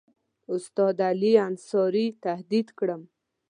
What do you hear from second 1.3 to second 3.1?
انصاري تهدید کړم.